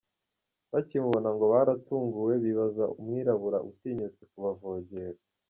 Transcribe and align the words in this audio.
Bakimubona 0.73 1.29
ngo 1.35 1.45
baratunguwe, 1.53 2.33
bibaza 2.43 2.83
umwirabura 2.99 3.57
itinyutse 3.71 4.21
kubavogera. 4.31 5.19